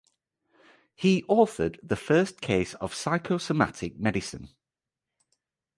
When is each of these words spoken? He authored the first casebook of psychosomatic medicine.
He 0.95 1.21
authored 1.29 1.77
the 1.83 1.95
first 1.95 2.41
casebook 2.41 2.73
of 2.81 2.95
psychosomatic 2.95 3.99
medicine. 3.99 4.49